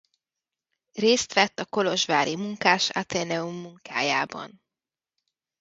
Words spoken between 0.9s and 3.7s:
Részt vett a kolozsvári Munkás Athenaeum